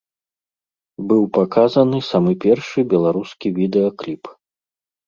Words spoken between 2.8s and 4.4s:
беларускі відэакліп.